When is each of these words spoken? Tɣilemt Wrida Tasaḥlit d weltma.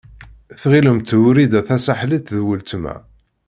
Tɣilemt 0.61 1.15
Wrida 1.21 1.61
Tasaḥlit 1.67 2.27
d 2.35 2.37
weltma. 2.45 2.95